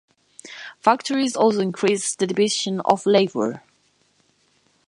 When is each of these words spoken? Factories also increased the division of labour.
Factories 0.79 1.35
also 1.35 1.59
increased 1.59 2.17
the 2.17 2.25
division 2.25 2.81
of 2.85 3.05
labour. 3.05 3.61